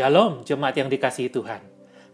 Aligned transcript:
Shalom, 0.00 0.48
jemaat 0.48 0.80
yang 0.80 0.88
dikasihi 0.88 1.28
Tuhan. 1.28 1.60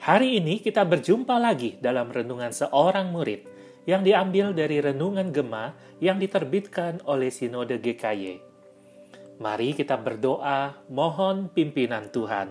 Hari 0.03 0.43
ini 0.43 0.59
kita 0.59 0.83
berjumpa 0.83 1.39
lagi 1.39 1.79
dalam 1.79 2.11
renungan 2.11 2.51
seorang 2.51 3.15
murid 3.15 3.47
yang 3.87 4.03
diambil 4.03 4.51
dari 4.51 4.83
renungan 4.83 5.31
Gema 5.31 5.71
yang 6.03 6.19
diterbitkan 6.19 6.99
oleh 7.07 7.31
Sinode 7.31 7.79
GKY. 7.79 8.43
Mari 9.39 9.79
kita 9.79 9.95
berdoa, 10.03 10.83
mohon 10.91 11.47
pimpinan 11.47 12.11
Tuhan. 12.11 12.51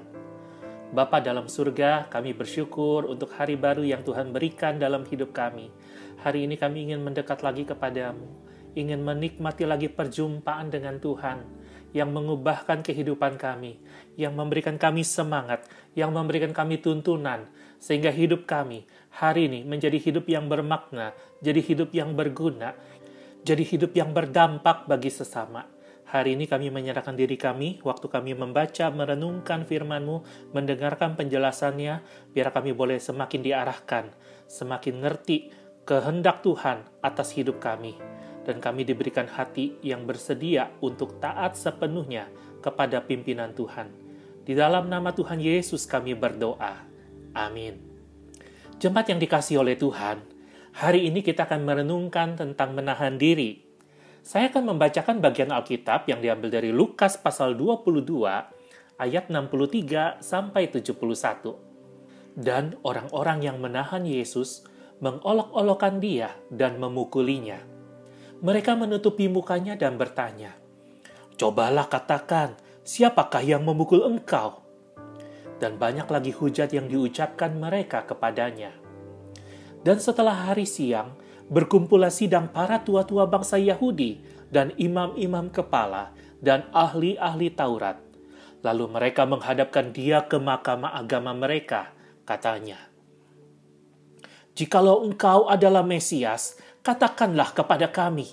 Bapa 0.95 1.19
dalam 1.19 1.51
surga, 1.51 2.07
kami 2.07 2.31
bersyukur 2.31 3.03
untuk 3.03 3.35
hari 3.35 3.59
baru 3.59 3.83
yang 3.83 4.07
Tuhan 4.07 4.31
berikan 4.31 4.79
dalam 4.79 5.03
hidup 5.03 5.35
kami. 5.35 5.67
Hari 6.23 6.47
ini 6.47 6.55
kami 6.55 6.87
ingin 6.87 7.03
mendekat 7.03 7.43
lagi 7.43 7.67
kepadamu, 7.67 8.23
ingin 8.71 9.03
menikmati 9.03 9.67
lagi 9.67 9.91
perjumpaan 9.91 10.71
dengan 10.71 10.95
Tuhan 10.95 11.64
yang 11.95 12.11
mengubahkan 12.11 12.83
kehidupan 12.83 13.39
kami, 13.39 13.79
yang 14.19 14.35
memberikan 14.35 14.75
kami 14.75 15.07
semangat, 15.07 15.63
yang 15.95 16.11
memberikan 16.11 16.51
kami 16.51 16.83
tuntunan, 16.83 17.47
sehingga 17.79 18.11
hidup 18.11 18.43
kami 18.43 18.83
hari 19.15 19.47
ini 19.47 19.63
menjadi 19.63 19.95
hidup 19.95 20.27
yang 20.27 20.51
bermakna, 20.51 21.15
jadi 21.39 21.63
hidup 21.63 21.95
yang 21.95 22.11
berguna, 22.11 22.75
jadi 23.47 23.63
hidup 23.63 23.95
yang 23.95 24.11
berdampak 24.11 24.83
bagi 24.91 25.07
sesama. 25.07 25.71
Hari 26.05 26.35
ini 26.35 26.45
kami 26.51 26.67
menyerahkan 26.67 27.15
diri 27.15 27.39
kami, 27.39 27.79
waktu 27.81 28.11
kami 28.11 28.35
membaca, 28.35 28.91
merenungkan 28.91 29.63
firman-Mu, 29.63 30.51
mendengarkan 30.51 31.15
penjelasannya, 31.15 32.03
biar 32.35 32.51
kami 32.51 32.75
boleh 32.75 32.99
semakin 32.99 33.41
diarahkan, 33.41 34.11
semakin 34.45 35.01
ngerti 35.01 35.49
kehendak 35.87 36.43
Tuhan 36.43 36.83
atas 37.01 37.33
hidup 37.33 37.57
kami 37.57 38.14
dan 38.45 38.61
kami 38.61 38.85
diberikan 38.85 39.25
hati 39.25 39.81
yang 39.81 40.05
bersedia 40.05 40.69
untuk 40.79 41.17
taat 41.17 41.57
sepenuhnya 41.57 42.29
kepada 42.61 43.01
pimpinan 43.01 43.51
Tuhan. 43.57 43.89
Di 44.45 44.53
dalam 44.53 44.85
nama 44.85 45.09
Tuhan 45.09 45.41
Yesus 45.41 45.89
kami 45.89 46.13
berdoa. 46.13 46.85
Amin. 47.33 47.81
Jemaat 48.77 49.09
yang 49.09 49.17
dikasih 49.17 49.65
oleh 49.65 49.73
Tuhan, 49.73 50.21
hari 50.77 51.09
ini 51.09 51.25
kita 51.25 51.49
akan 51.49 51.65
merenungkan 51.65 52.37
tentang 52.37 52.77
menahan 52.77 53.17
diri. 53.17 53.65
Saya 54.21 54.53
akan 54.53 54.77
membacakan 54.77 55.21
bagian 55.21 55.49
Alkitab 55.49 56.05
yang 56.05 56.21
diambil 56.21 56.49
dari 56.61 56.69
Lukas 56.69 57.17
pasal 57.17 57.57
22 57.57 58.05
ayat 59.01 59.25
63 59.29 60.21
sampai 60.21 60.69
71. 60.69 62.37
Dan 62.37 62.77
orang-orang 62.85 63.47
yang 63.47 63.57
menahan 63.57 64.03
Yesus 64.05 64.65
mengolok-olokkan 64.99 66.03
dia 66.03 66.35
dan 66.51 66.77
memukulinya 66.81 67.74
mereka 68.45 68.77
menutupi 68.77 69.25
mukanya 69.25 69.73
dan 69.73 69.97
bertanya, 69.97 70.53
Cobalah 71.33 71.89
katakan, 71.89 72.53
siapakah 72.85 73.41
yang 73.41 73.65
memukul 73.65 74.05
engkau? 74.05 74.61
Dan 75.57 75.81
banyak 75.81 76.05
lagi 76.05 76.29
hujat 76.29 76.69
yang 76.69 76.85
diucapkan 76.85 77.57
mereka 77.57 78.05
kepadanya. 78.05 78.69
Dan 79.81 79.97
setelah 79.97 80.45
hari 80.45 80.69
siang, 80.69 81.17
berkumpullah 81.49 82.13
sidang 82.13 82.53
para 82.53 82.85
tua-tua 82.85 83.25
bangsa 83.25 83.57
Yahudi 83.57 84.21
dan 84.53 84.77
imam-imam 84.77 85.49
kepala 85.49 86.13
dan 86.37 86.69
ahli-ahli 86.69 87.49
Taurat. 87.49 87.97
Lalu 88.61 88.85
mereka 88.93 89.25
menghadapkan 89.25 89.89
dia 89.89 90.21
ke 90.29 90.37
mahkamah 90.37 90.93
agama 90.93 91.33
mereka, 91.33 91.93
katanya, 92.29 92.77
Jikalau 94.55 95.03
engkau 95.03 95.51
adalah 95.51 95.83
Mesias, 95.83 96.55
katakanlah 96.85 97.49
kepada 97.49 97.89
kami. 97.89 98.29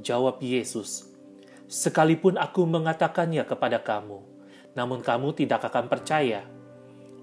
Jawab 0.00 0.40
Yesus, 0.40 1.04
sekalipun 1.68 2.40
aku 2.40 2.64
mengatakannya 2.64 3.44
kepada 3.44 3.76
kamu, 3.84 4.24
namun 4.72 5.04
kamu 5.04 5.36
tidak 5.36 5.68
akan 5.68 5.84
percaya. 5.92 6.48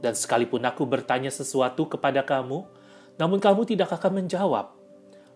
Dan 0.05 0.13
sekalipun 0.13 0.61
aku 0.61 0.85
bertanya 0.85 1.33
sesuatu 1.33 1.89
kepada 1.89 2.21
kamu, 2.21 2.61
namun 3.17 3.41
kamu 3.41 3.65
tidak 3.65 3.89
akan 3.97 4.21
menjawab. 4.21 4.69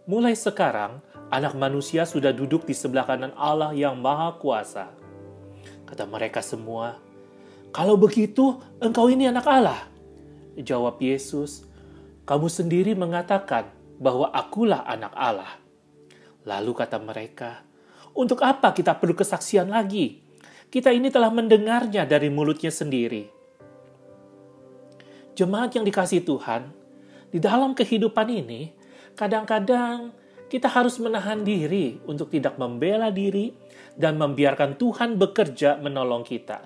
Mulai 0.05 0.37
sekarang, 0.37 1.01
anak 1.33 1.57
manusia 1.57 2.05
sudah 2.05 2.29
duduk 2.29 2.69
di 2.69 2.77
sebelah 2.77 3.09
kanan 3.09 3.33
Allah 3.33 3.73
yang 3.73 3.97
Maha 3.97 4.37
Kuasa. 4.37 4.93
Kata 5.89 6.05
mereka 6.05 6.45
semua, 6.45 7.01
"Kalau 7.73 7.97
begitu, 7.97 8.61
engkau 8.77 9.09
ini 9.09 9.25
anak 9.25 9.49
Allah." 9.49 9.89
Jawab 10.53 11.01
Yesus, 11.01 11.65
"Kamu 12.29 12.45
sendiri 12.45 12.93
mengatakan 12.93 13.78
bahwa 13.99 14.31
akulah 14.31 14.87
anak 14.87 15.11
Allah. 15.13 15.59
Lalu 16.47 16.71
kata 16.71 16.97
mereka, 17.03 17.61
untuk 18.15 18.41
apa 18.41 18.71
kita 18.71 18.95
perlu 18.95 19.13
kesaksian 19.13 19.69
lagi? 19.69 20.23
Kita 20.71 20.89
ini 20.89 21.11
telah 21.11 21.29
mendengarnya 21.29 22.07
dari 22.07 22.31
mulutnya 22.31 22.71
sendiri. 22.71 23.27
Jemaat 25.35 25.75
yang 25.75 25.85
dikasih 25.85 26.23
Tuhan, 26.23 26.71
di 27.29 27.37
dalam 27.37 27.77
kehidupan 27.77 28.27
ini, 28.31 28.73
kadang-kadang 29.13 30.15
kita 30.49 30.65
harus 30.65 30.97
menahan 30.97 31.45
diri 31.45 32.01
untuk 32.09 32.33
tidak 32.33 32.57
membela 32.57 33.13
diri 33.13 33.53
dan 33.93 34.17
membiarkan 34.17 34.75
Tuhan 34.81 35.15
bekerja 35.21 35.77
menolong 35.77 36.25
kita. 36.25 36.65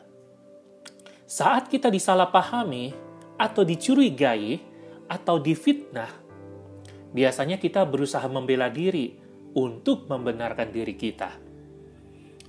Saat 1.28 1.68
kita 1.68 1.92
disalahpahami 1.92 2.96
atau 3.36 3.68
dicurigai 3.68 4.64
atau 5.12 5.36
difitnah, 5.44 6.23
biasanya 7.14 7.62
kita 7.62 7.86
berusaha 7.86 8.26
membela 8.26 8.68
diri 8.74 9.16
untuk 9.54 10.10
membenarkan 10.10 10.74
diri 10.74 10.98
kita. 10.98 11.30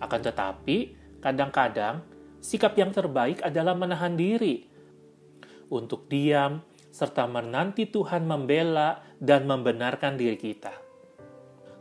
Akan 0.01 0.21
tetapi, 0.25 0.97
kadang-kadang 1.21 2.01
sikap 2.41 2.75
yang 2.77 2.91
terbaik 2.91 3.45
adalah 3.45 3.77
menahan 3.77 4.17
diri 4.17 4.65
untuk 5.69 6.09
diam 6.09 6.65
serta 6.89 7.29
menanti 7.29 7.89
Tuhan 7.89 8.25
membela 8.25 9.05
dan 9.21 9.45
membenarkan 9.45 10.17
diri 10.17 10.37
kita. 10.41 10.73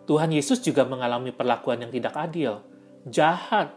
Tuhan 0.04 0.36
Yesus 0.36 0.60
juga 0.60 0.84
mengalami 0.84 1.32
perlakuan 1.32 1.80
yang 1.88 1.92
tidak 1.94 2.16
adil, 2.20 2.60
jahat, 3.08 3.72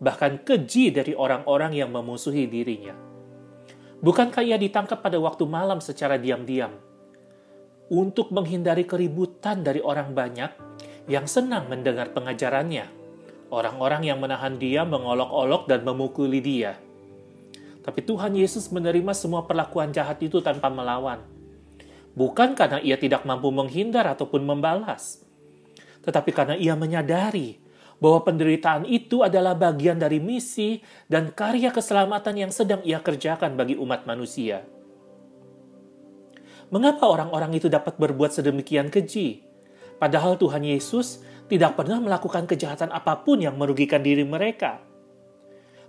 bahkan 0.00 0.40
keji 0.40 0.92
dari 0.92 1.12
orang-orang 1.12 1.76
yang 1.76 1.92
memusuhi 1.92 2.48
dirinya. 2.48 2.96
Bukankah 4.00 4.44
ia 4.44 4.56
ditangkap 4.60 5.00
pada 5.00 5.16
waktu 5.20 5.44
malam 5.48 5.80
secara 5.80 6.16
diam-diam? 6.20 6.72
Untuk 7.92 8.34
menghindari 8.34 8.82
keributan 8.82 9.62
dari 9.62 9.78
orang 9.78 10.10
banyak 10.10 10.50
yang 11.06 11.26
senang 11.30 11.70
mendengar 11.70 12.10
pengajarannya. 12.10 12.90
Orang-orang 13.46 14.02
yang 14.10 14.18
menahan 14.18 14.58
dia 14.58 14.82
mengolok-olok 14.82 15.70
dan 15.70 15.86
memukuli 15.86 16.42
dia. 16.42 16.74
Tapi 17.86 18.02
Tuhan 18.02 18.34
Yesus 18.34 18.74
menerima 18.74 19.14
semua 19.14 19.46
perlakuan 19.46 19.94
jahat 19.94 20.18
itu 20.18 20.42
tanpa 20.42 20.66
melawan. 20.66 21.22
Bukan 22.18 22.58
karena 22.58 22.82
ia 22.82 22.98
tidak 22.98 23.22
mampu 23.22 23.54
menghindar 23.54 24.10
ataupun 24.10 24.42
membalas, 24.42 25.22
tetapi 26.02 26.34
karena 26.34 26.58
ia 26.58 26.74
menyadari 26.74 27.62
bahwa 28.02 28.24
penderitaan 28.24 28.88
itu 28.88 29.22
adalah 29.22 29.52
bagian 29.54 30.00
dari 30.00 30.18
misi 30.18 30.80
dan 31.06 31.32
karya 31.32 31.70
keselamatan 31.70 32.48
yang 32.48 32.52
sedang 32.52 32.80
ia 32.82 33.00
kerjakan 33.00 33.54
bagi 33.54 33.76
umat 33.78 34.08
manusia. 34.08 34.64
Mengapa 36.66 37.06
orang-orang 37.06 37.62
itu 37.62 37.70
dapat 37.70 37.94
berbuat 37.94 38.34
sedemikian 38.34 38.90
keji? 38.90 39.46
Padahal 40.02 40.34
Tuhan 40.34 40.66
Yesus 40.66 41.22
tidak 41.46 41.78
pernah 41.78 42.02
melakukan 42.02 42.44
kejahatan 42.50 42.90
apa 42.90 43.22
pun 43.22 43.38
yang 43.38 43.54
merugikan 43.54 44.02
diri 44.02 44.26
mereka. 44.26 44.82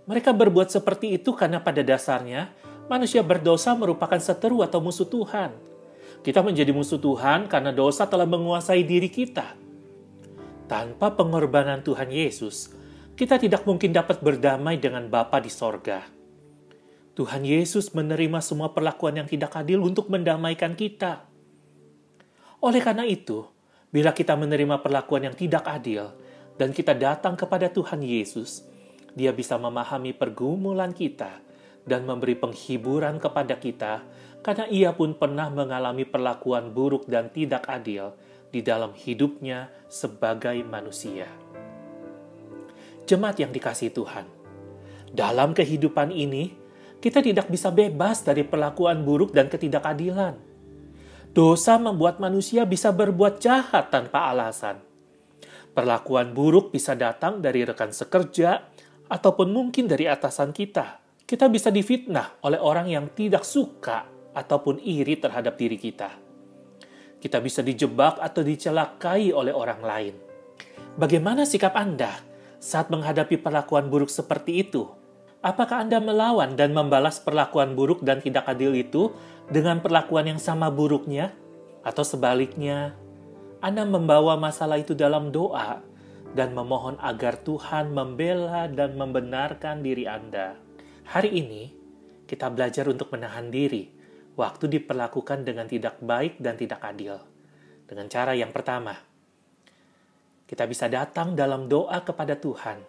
Mereka 0.06 0.32
berbuat 0.38 0.70
seperti 0.70 1.18
itu 1.18 1.34
karena 1.34 1.60
pada 1.60 1.82
dasarnya 1.82 2.54
manusia 2.88 3.26
berdosa 3.26 3.74
merupakan 3.74 4.22
seteru 4.22 4.62
atau 4.62 4.80
musuh 4.80 5.10
Tuhan. 5.10 5.52
Kita 6.22 6.46
menjadi 6.46 6.72
musuh 6.72 7.02
Tuhan 7.02 7.50
karena 7.50 7.74
dosa 7.74 8.06
telah 8.08 8.30
menguasai 8.30 8.86
diri 8.86 9.10
kita. 9.12 9.58
Tanpa 10.70 11.12
pengorbanan 11.16 11.82
Tuhan 11.82 12.12
Yesus, 12.14 12.72
kita 13.18 13.42
tidak 13.42 13.66
mungkin 13.66 13.92
dapat 13.92 14.22
berdamai 14.22 14.78
dengan 14.78 15.10
Bapa 15.10 15.42
di 15.42 15.50
sorga. 15.50 16.17
Tuhan 17.18 17.42
Yesus 17.42 17.98
menerima 17.98 18.46
semua 18.46 18.78
perlakuan 18.78 19.18
yang 19.18 19.26
tidak 19.26 19.58
adil 19.58 19.82
untuk 19.82 20.06
mendamaikan 20.14 20.78
kita. 20.78 21.26
Oleh 22.62 22.78
karena 22.78 23.10
itu, 23.10 23.42
bila 23.90 24.14
kita 24.14 24.38
menerima 24.38 24.86
perlakuan 24.86 25.26
yang 25.26 25.34
tidak 25.34 25.66
adil 25.66 26.14
dan 26.62 26.70
kita 26.70 26.94
datang 26.94 27.34
kepada 27.34 27.74
Tuhan 27.74 28.06
Yesus, 28.06 28.70
Dia 29.18 29.34
bisa 29.34 29.58
memahami 29.58 30.14
pergumulan 30.14 30.94
kita 30.94 31.42
dan 31.90 32.06
memberi 32.06 32.38
penghiburan 32.38 33.18
kepada 33.18 33.58
kita, 33.58 34.06
karena 34.46 34.70
Ia 34.70 34.94
pun 34.94 35.18
pernah 35.18 35.50
mengalami 35.50 36.06
perlakuan 36.06 36.70
buruk 36.70 37.10
dan 37.10 37.34
tidak 37.34 37.66
adil 37.66 38.14
di 38.54 38.62
dalam 38.62 38.94
hidupnya 38.94 39.74
sebagai 39.90 40.62
manusia. 40.62 41.26
Jemaat 43.10 43.42
yang 43.42 43.50
dikasih 43.50 43.90
Tuhan, 43.90 44.30
dalam 45.18 45.58
kehidupan 45.58 46.14
ini 46.14 46.67
kita 46.98 47.22
tidak 47.22 47.48
bisa 47.48 47.70
bebas 47.70 48.26
dari 48.26 48.42
perlakuan 48.42 49.06
buruk 49.06 49.34
dan 49.34 49.48
ketidakadilan. 49.48 50.34
Dosa 51.30 51.78
membuat 51.78 52.18
manusia 52.18 52.66
bisa 52.66 52.90
berbuat 52.90 53.38
jahat 53.38 53.94
tanpa 53.94 54.34
alasan. 54.34 54.82
Perlakuan 55.78 56.34
buruk 56.34 56.74
bisa 56.74 56.98
datang 56.98 57.38
dari 57.38 57.62
rekan 57.62 57.94
sekerja 57.94 58.66
ataupun 59.06 59.54
mungkin 59.54 59.86
dari 59.86 60.10
atasan 60.10 60.52
kita 60.52 61.06
Kita 61.28 61.52
bisa 61.52 61.68
difitnah 61.68 62.40
oleh 62.48 62.56
orang 62.56 62.88
yang 62.88 63.12
tidak 63.12 63.44
suka 63.44 64.08
ataupun 64.32 64.80
iri 64.80 65.20
terhadap 65.20 65.60
diri 65.60 65.76
kita. 65.76 66.08
Kita 67.20 67.44
bisa 67.44 67.60
dijebak 67.60 68.24
atau 68.24 68.48
dicelakai 68.48 69.36
oleh 69.36 69.52
orang 69.52 69.82
lain. 69.84 70.16
Bagaimana 70.96 71.44
sikap 71.44 71.76
Anda 71.76 72.16
saat 72.64 72.88
menghadapi 72.88 73.44
perlakuan 73.44 73.92
buruk 73.92 74.08
seperti 74.08 74.64
itu? 74.64 74.88
Apakah 75.46 75.86
Anda 75.86 76.02
melawan 76.02 76.58
dan 76.58 76.74
membalas 76.74 77.22
perlakuan 77.22 77.78
buruk 77.78 78.02
dan 78.02 78.26
tidak 78.26 78.50
adil 78.50 78.74
itu 78.74 79.14
dengan 79.54 79.78
perlakuan 79.86 80.26
yang 80.26 80.42
sama 80.42 80.74
buruknya? 80.74 81.30
Atau 81.86 82.02
sebaliknya, 82.02 82.98
Anda 83.62 83.86
membawa 83.86 84.34
masalah 84.34 84.82
itu 84.82 84.98
dalam 84.98 85.30
doa 85.30 85.86
dan 86.34 86.58
memohon 86.58 86.98
agar 86.98 87.38
Tuhan 87.46 87.94
membela 87.94 88.66
dan 88.66 88.98
membenarkan 88.98 89.86
diri 89.86 90.10
Anda. 90.10 90.58
Hari 91.06 91.30
ini, 91.30 91.64
kita 92.26 92.50
belajar 92.50 92.90
untuk 92.90 93.14
menahan 93.14 93.54
diri 93.54 93.94
waktu 94.36 94.70
diperlakukan 94.70 95.46
dengan 95.46 95.70
tidak 95.70 96.02
baik 96.02 96.42
dan 96.42 96.58
tidak 96.58 96.82
adil. 96.82 97.22
Dengan 97.86 98.10
cara 98.10 98.34
yang 98.34 98.50
pertama, 98.50 98.98
kita 100.50 100.66
bisa 100.66 100.90
datang 100.90 101.38
dalam 101.38 101.70
doa 101.70 102.02
kepada 102.02 102.36
Tuhan 102.36 102.82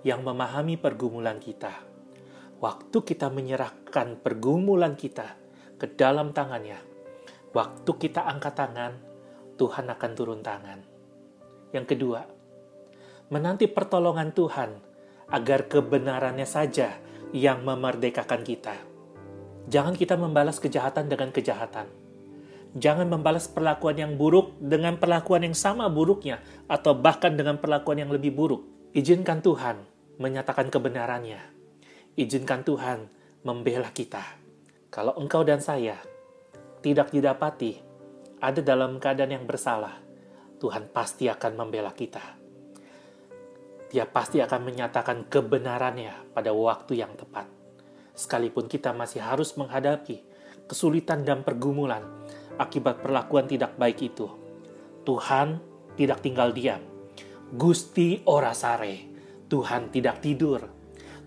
yang 0.00 0.24
memahami 0.24 0.80
pergumulan 0.80 1.36
kita. 1.36 1.89
Waktu 2.60 2.98
kita 3.00 3.32
menyerahkan 3.32 4.20
pergumulan 4.20 4.94
kita 4.94 5.36
ke 5.80 5.88
dalam 5.96 6.36
tangannya, 6.36 6.76
waktu 7.56 7.90
kita 7.96 8.28
angkat 8.28 8.54
tangan, 8.54 8.92
Tuhan 9.56 9.88
akan 9.88 10.10
turun 10.12 10.44
tangan. 10.44 10.84
Yang 11.72 11.96
kedua, 11.96 12.20
menanti 13.32 13.64
pertolongan 13.64 14.36
Tuhan 14.36 14.70
agar 15.32 15.72
kebenarannya 15.72 16.44
saja 16.44 17.00
yang 17.32 17.64
memerdekakan 17.64 18.44
kita 18.44 18.90
Jangan 19.70 19.94
kita 19.94 20.18
membalas 20.18 20.58
kejahatan 20.58 21.06
dengan 21.06 21.30
kejahatan. 21.30 21.86
Jangan 22.74 23.06
membalas 23.06 23.46
perlakuan 23.46 23.98
yang 23.98 24.12
buruk 24.18 24.58
dengan 24.58 24.98
perlakuan 24.98 25.46
yang 25.46 25.54
sama 25.54 25.86
buruknya, 25.86 26.42
atau 26.66 26.94
bahkan 26.94 27.38
dengan 27.38 27.58
perlakuan 27.58 28.02
yang 28.02 28.10
lebih 28.10 28.34
buruk. 28.34 28.66
Izinkan 28.94 29.42
Tuhan 29.42 29.78
menyatakan 30.18 30.74
kebenarannya. 30.74 31.59
Izinkan 32.18 32.66
Tuhan 32.66 33.06
membela 33.46 33.90
kita. 33.94 34.22
Kalau 34.90 35.14
engkau 35.18 35.46
dan 35.46 35.62
saya 35.62 35.98
tidak 36.82 37.14
didapati 37.14 37.78
ada 38.40 38.58
dalam 38.64 38.98
keadaan 38.98 39.36
yang 39.36 39.46
bersalah, 39.46 40.00
Tuhan 40.58 40.90
pasti 40.90 41.30
akan 41.30 41.52
membela 41.54 41.94
kita. 41.94 42.22
Dia 43.90 44.06
pasti 44.06 44.42
akan 44.42 44.60
menyatakan 44.62 45.26
kebenarannya 45.30 46.34
pada 46.34 46.54
waktu 46.54 47.02
yang 47.02 47.14
tepat 47.18 47.60
sekalipun 48.20 48.68
kita 48.68 48.92
masih 48.92 49.24
harus 49.24 49.56
menghadapi 49.56 50.20
kesulitan 50.68 51.24
dan 51.24 51.40
pergumulan 51.40 52.04
akibat 52.60 53.00
perlakuan 53.00 53.48
tidak 53.48 53.74
baik 53.80 54.12
itu. 54.12 54.28
Tuhan 55.08 55.58
tidak 55.96 56.20
tinggal 56.20 56.52
diam. 56.52 56.84
Gusti 57.50 58.20
ora 58.28 58.52
sare. 58.52 59.08
Tuhan 59.50 59.90
tidak 59.90 60.22
tidur. 60.22 60.79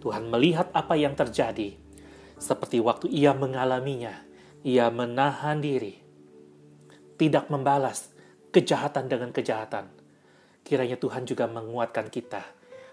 Tuhan 0.04 0.28
melihat 0.28 0.68
apa 0.76 1.00
yang 1.00 1.16
terjadi. 1.16 1.80
Seperti 2.36 2.84
waktu 2.84 3.08
ia 3.08 3.32
mengalaminya, 3.32 4.12
ia 4.68 4.92
menahan 4.92 5.64
diri. 5.64 5.96
Tidak 7.16 7.48
membalas 7.48 8.12
kejahatan 8.52 9.08
dengan 9.08 9.32
kejahatan. 9.32 9.88
Kiranya 10.68 11.00
Tuhan 11.00 11.24
juga 11.24 11.48
menguatkan 11.48 12.12
kita, 12.12 12.44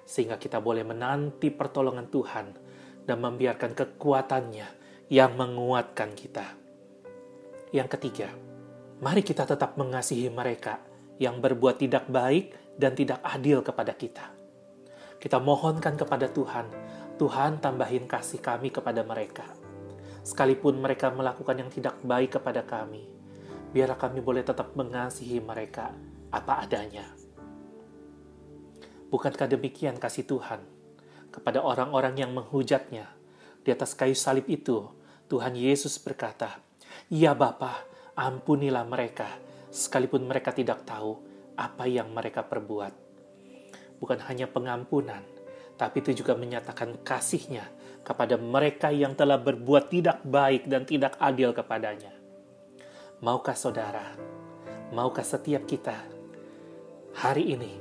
sehingga 0.06 0.38
kita 0.38 0.62
boleh 0.62 0.86
menanti 0.86 1.50
pertolongan 1.50 2.06
Tuhan 2.06 2.46
dan 3.10 3.18
membiarkan 3.18 3.74
kekuatannya 3.74 4.68
yang 5.10 5.34
menguatkan 5.34 6.14
kita. 6.14 6.46
Yang 7.74 7.98
ketiga, 7.98 8.30
mari 9.02 9.26
kita 9.26 9.50
tetap 9.50 9.74
mengasihi 9.74 10.30
mereka 10.30 10.78
yang 11.18 11.42
berbuat 11.42 11.82
tidak 11.82 12.06
baik 12.06 12.78
dan 12.78 12.94
tidak 12.94 13.18
adil 13.26 13.66
kepada 13.66 13.98
kita. 13.98 14.30
Kita 15.20 15.36
mohonkan 15.36 16.00
kepada 16.00 16.32
Tuhan, 16.32 16.64
Tuhan 17.20 17.60
tambahin 17.60 18.08
kasih 18.08 18.40
kami 18.40 18.72
kepada 18.72 19.04
mereka. 19.04 19.44
Sekalipun 20.24 20.80
mereka 20.80 21.12
melakukan 21.12 21.60
yang 21.60 21.68
tidak 21.68 22.00
baik 22.00 22.40
kepada 22.40 22.64
kami, 22.64 23.04
biarlah 23.76 24.00
kami 24.00 24.24
boleh 24.24 24.40
tetap 24.40 24.72
mengasihi 24.72 25.44
mereka 25.44 25.92
apa 26.32 26.64
adanya. 26.64 27.04
Bukankah 29.12 29.52
demikian 29.52 30.00
kasih 30.00 30.24
Tuhan? 30.24 30.80
kepada 31.30 31.62
orang-orang 31.62 32.18
yang 32.18 32.34
menghujatnya. 32.34 33.06
Di 33.62 33.70
atas 33.70 33.94
kayu 33.94 34.18
salib 34.18 34.50
itu, 34.50 34.90
Tuhan 35.30 35.54
Yesus 35.54 35.96
berkata, 36.02 36.58
Ya 37.08 37.32
Bapa, 37.32 37.86
ampunilah 38.18 38.82
mereka, 38.84 39.30
sekalipun 39.70 40.26
mereka 40.26 40.50
tidak 40.50 40.82
tahu 40.82 41.22
apa 41.54 41.86
yang 41.86 42.10
mereka 42.10 42.42
perbuat. 42.42 42.92
Bukan 44.02 44.18
hanya 44.26 44.50
pengampunan, 44.50 45.22
tapi 45.80 46.04
itu 46.04 46.20
juga 46.20 46.36
menyatakan 46.36 47.00
kasihnya 47.00 47.64
kepada 48.04 48.36
mereka 48.36 48.92
yang 48.92 49.16
telah 49.16 49.40
berbuat 49.40 49.88
tidak 49.88 50.20
baik 50.28 50.68
dan 50.68 50.84
tidak 50.84 51.16
adil 51.16 51.56
kepadanya. 51.56 52.12
Maukah 53.24 53.56
saudara, 53.56 54.12
maukah 54.92 55.24
setiap 55.24 55.64
kita 55.64 55.96
hari 57.16 57.56
ini 57.56 57.80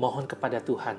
mohon 0.00 0.24
kepada 0.24 0.64
Tuhan 0.64 0.96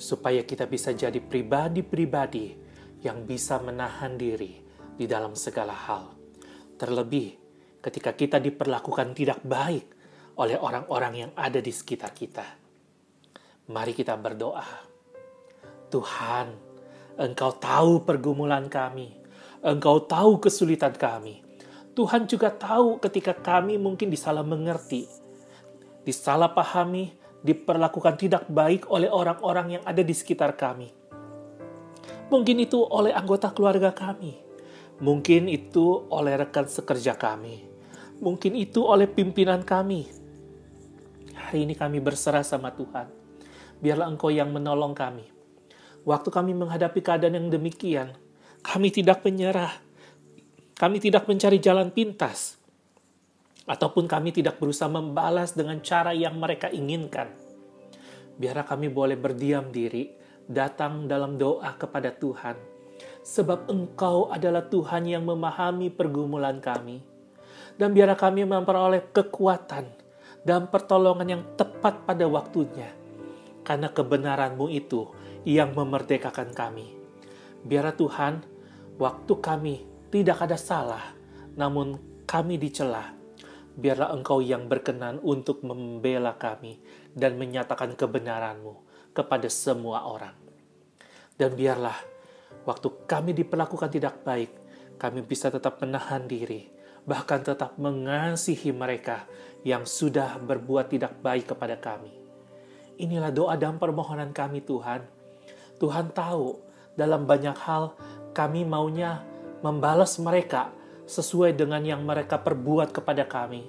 supaya 0.00 0.48
kita 0.48 0.64
bisa 0.64 0.96
jadi 0.96 1.20
pribadi-pribadi 1.20 2.56
yang 3.04 3.28
bisa 3.28 3.60
menahan 3.60 4.16
diri 4.16 4.64
di 4.96 5.04
dalam 5.04 5.36
segala 5.36 5.76
hal. 5.76 6.16
Terlebih 6.80 7.36
ketika 7.84 8.16
kita 8.16 8.40
diperlakukan 8.40 9.12
tidak 9.12 9.44
baik 9.44 9.92
oleh 10.40 10.56
orang-orang 10.56 11.28
yang 11.28 11.32
ada 11.36 11.60
di 11.60 11.68
sekitar 11.68 12.16
kita. 12.16 12.46
Mari 13.68 13.92
kita 13.92 14.16
berdoa. 14.16 14.87
Tuhan, 15.88 16.52
Engkau 17.18 17.50
tahu 17.56 18.06
pergumulan 18.06 18.70
kami. 18.70 19.18
Engkau 19.64 20.04
tahu 20.06 20.38
kesulitan 20.38 20.94
kami. 20.94 21.42
Tuhan 21.98 22.30
juga 22.30 22.54
tahu 22.54 23.02
ketika 23.02 23.34
kami 23.34 23.74
mungkin 23.74 24.06
disalah 24.06 24.46
mengerti, 24.46 25.10
disalah 26.06 26.54
pahami, 26.54 27.10
diperlakukan 27.42 28.14
tidak 28.14 28.46
baik 28.46 28.86
oleh 28.86 29.10
orang-orang 29.10 29.78
yang 29.78 29.82
ada 29.82 29.98
di 30.06 30.14
sekitar 30.14 30.54
kami. 30.54 30.94
Mungkin 32.30 32.62
itu 32.62 32.78
oleh 32.78 33.10
anggota 33.10 33.50
keluarga 33.50 33.90
kami, 33.90 34.38
mungkin 35.02 35.50
itu 35.50 36.06
oleh 36.12 36.38
rekan 36.38 36.70
sekerja 36.70 37.18
kami, 37.18 37.66
mungkin 38.22 38.54
itu 38.54 38.84
oleh 38.84 39.10
pimpinan 39.10 39.66
kami. 39.66 40.06
Hari 41.34 41.66
ini 41.66 41.74
kami 41.74 41.98
berserah 41.98 42.46
sama 42.46 42.70
Tuhan. 42.76 43.10
Biarlah 43.82 44.06
Engkau 44.06 44.30
yang 44.30 44.54
menolong 44.54 44.94
kami. 44.94 45.37
Waktu 46.06 46.28
kami 46.30 46.52
menghadapi 46.54 47.00
keadaan 47.02 47.38
yang 47.38 47.48
demikian, 47.50 48.14
kami 48.62 48.92
tidak 48.94 49.22
menyerah. 49.26 49.72
Kami 50.78 51.02
tidak 51.02 51.26
mencari 51.26 51.58
jalan 51.58 51.90
pintas 51.90 52.58
ataupun 53.68 54.08
kami 54.08 54.32
tidak 54.32 54.56
berusaha 54.56 54.88
membalas 54.88 55.52
dengan 55.52 55.82
cara 55.84 56.16
yang 56.16 56.40
mereka 56.40 56.72
inginkan. 56.72 57.28
Biarlah 58.40 58.64
kami 58.64 58.88
boleh 58.88 59.20
berdiam 59.20 59.68
diri, 59.68 60.08
datang 60.48 61.04
dalam 61.04 61.36
doa 61.36 61.76
kepada 61.76 62.08
Tuhan, 62.16 62.56
sebab 63.20 63.68
Engkau 63.68 64.32
adalah 64.32 64.64
Tuhan 64.64 65.04
yang 65.04 65.28
memahami 65.28 65.92
pergumulan 65.92 66.62
kami, 66.64 67.04
dan 67.76 67.92
biarlah 67.92 68.16
kami 68.16 68.48
memperoleh 68.48 69.12
kekuatan 69.12 69.84
dan 70.48 70.72
pertolongan 70.72 71.28
yang 71.28 71.42
tepat 71.60 72.08
pada 72.08 72.24
waktunya, 72.24 72.88
karena 73.66 73.92
kebenaran-Mu 73.92 74.72
itu 74.72 75.04
yang 75.46 75.74
memerdekakan 75.74 76.54
kami. 76.54 76.94
Biarlah 77.62 77.94
Tuhan, 77.94 78.34
waktu 78.96 79.32
kami 79.38 79.74
tidak 80.08 80.42
ada 80.46 80.56
salah, 80.56 81.14
namun 81.54 81.98
kami 82.24 82.56
dicela 82.56 83.18
biarlah 83.78 84.10
Engkau 84.10 84.42
yang 84.42 84.66
berkenan 84.66 85.22
untuk 85.22 85.62
membela 85.62 86.34
kami 86.34 86.82
dan 87.14 87.38
menyatakan 87.38 87.94
kebenaran-Mu 87.94 88.74
kepada 89.14 89.46
semua 89.46 90.02
orang. 90.10 90.34
Dan 91.38 91.54
biarlah 91.54 91.94
waktu 92.66 92.90
kami 93.06 93.30
diperlakukan 93.38 93.94
tidak 93.94 94.26
baik, 94.26 94.50
kami 94.98 95.22
bisa 95.22 95.46
tetap 95.54 95.78
menahan 95.78 96.26
diri, 96.26 96.66
bahkan 97.06 97.38
tetap 97.38 97.78
mengasihi 97.78 98.74
mereka 98.74 99.30
yang 99.62 99.86
sudah 99.86 100.42
berbuat 100.42 100.90
tidak 100.90 101.14
baik 101.22 101.54
kepada 101.54 101.78
kami. 101.78 102.10
Inilah 102.98 103.30
doa 103.30 103.54
dan 103.54 103.78
permohonan 103.78 104.34
kami 104.34 104.58
Tuhan. 104.66 105.06
Tuhan 105.78 106.10
tahu 106.10 106.58
dalam 106.98 107.24
banyak 107.24 107.54
hal 107.54 107.94
kami 108.34 108.66
maunya 108.66 109.22
membalas 109.62 110.18
mereka 110.18 110.74
sesuai 111.06 111.54
dengan 111.54 111.82
yang 111.86 112.02
mereka 112.02 112.42
perbuat 112.42 112.90
kepada 112.90 113.24
kami. 113.30 113.64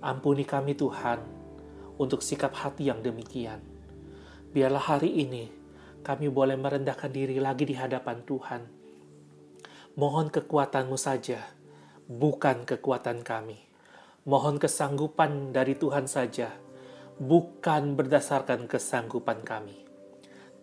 Ampuni 0.00 0.44
kami 0.44 0.76
Tuhan 0.76 1.20
untuk 1.96 2.20
sikap 2.20 2.52
hati 2.56 2.88
yang 2.88 3.00
demikian. 3.00 3.60
Biarlah 4.52 4.96
hari 4.96 5.12
ini 5.12 5.48
kami 6.04 6.28
boleh 6.28 6.56
merendahkan 6.58 7.08
diri 7.08 7.40
lagi 7.40 7.64
di 7.64 7.76
hadapan 7.76 8.20
Tuhan. 8.24 8.62
Mohon 9.94 10.28
kekuatanmu 10.28 10.98
saja, 10.98 11.40
bukan 12.10 12.66
kekuatan 12.66 13.22
kami. 13.22 13.62
Mohon 14.26 14.58
kesanggupan 14.58 15.54
dari 15.54 15.76
Tuhan 15.78 16.10
saja, 16.10 16.50
bukan 17.20 17.94
berdasarkan 17.94 18.66
kesanggupan 18.66 19.44
kami. 19.46 19.93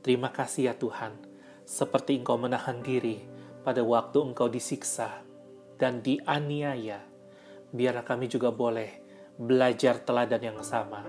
Terima 0.02 0.34
kasih 0.34 0.70
ya 0.70 0.74
Tuhan, 0.74 1.14
seperti 1.62 2.18
Engkau 2.18 2.38
menahan 2.42 2.82
diri 2.82 3.22
pada 3.62 3.86
waktu 3.86 4.18
Engkau 4.18 4.50
disiksa 4.50 5.22
dan 5.78 6.02
dianiaya. 6.02 7.06
Biar 7.72 8.02
kami 8.02 8.26
juga 8.26 8.50
boleh 8.50 9.02
belajar 9.38 10.02
teladan 10.02 10.42
yang 10.42 10.60
sama 10.66 11.06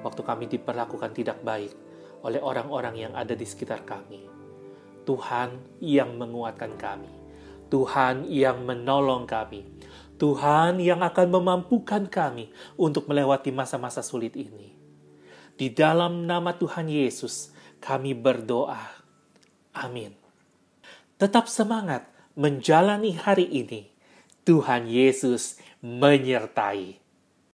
waktu 0.00 0.22
kami 0.24 0.44
diperlakukan 0.48 1.12
tidak 1.12 1.38
baik 1.44 1.72
oleh 2.24 2.40
orang-orang 2.40 3.08
yang 3.08 3.12
ada 3.16 3.32
di 3.32 3.44
sekitar 3.44 3.84
kami. 3.84 4.28
Tuhan 5.08 5.80
yang 5.80 6.20
menguatkan 6.20 6.76
kami, 6.76 7.08
Tuhan 7.72 8.28
yang 8.28 8.62
menolong 8.64 9.24
kami, 9.24 9.64
Tuhan 10.20 10.76
yang 10.80 11.00
akan 11.00 11.28
memampukan 11.32 12.04
kami 12.08 12.52
untuk 12.76 13.08
melewati 13.08 13.48
masa-masa 13.48 14.04
sulit 14.04 14.36
ini. 14.36 14.76
Di 15.56 15.72
dalam 15.72 16.24
nama 16.28 16.56
Tuhan 16.56 16.88
Yesus, 16.88 17.52
kami 17.80 18.12
berdoa. 18.12 19.00
Amin. 19.72 20.12
Tetap 21.16 21.48
semangat 21.48 22.06
menjalani 22.36 23.16
hari 23.16 23.48
ini. 23.48 23.88
Tuhan 24.44 24.88
Yesus 24.88 25.56
menyertai. 25.80 26.99